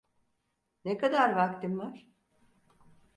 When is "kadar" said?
0.97-1.31